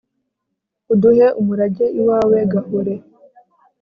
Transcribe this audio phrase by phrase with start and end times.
[0.93, 2.93] uduhe umurage iwawe, gahore